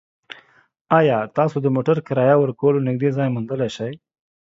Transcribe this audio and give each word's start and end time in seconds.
ایا 0.99 1.17
تاسو 1.37 1.55
د 1.61 1.67
موټر 1.75 1.97
کرایه 2.07 2.35
کولو 2.59 2.85
نږدې 2.87 3.09
ځای 3.17 3.27
موندلی 3.31 3.69
شئ؟ 3.75 3.93